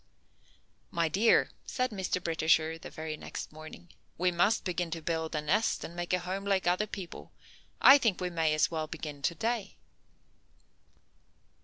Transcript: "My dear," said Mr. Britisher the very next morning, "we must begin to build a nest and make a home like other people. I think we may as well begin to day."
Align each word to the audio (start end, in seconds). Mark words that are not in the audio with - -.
"My 0.89 1.09
dear," 1.09 1.51
said 1.63 1.91
Mr. 1.91 2.23
Britisher 2.23 2.79
the 2.79 2.89
very 2.89 3.15
next 3.15 3.51
morning, 3.51 3.89
"we 4.17 4.31
must 4.31 4.63
begin 4.63 4.89
to 4.89 4.99
build 4.99 5.35
a 5.35 5.43
nest 5.43 5.83
and 5.83 5.95
make 5.95 6.11
a 6.11 6.17
home 6.17 6.43
like 6.43 6.65
other 6.65 6.87
people. 6.87 7.31
I 7.79 7.99
think 7.99 8.19
we 8.19 8.31
may 8.31 8.55
as 8.55 8.71
well 8.71 8.87
begin 8.87 9.21
to 9.21 9.35
day." 9.35 9.75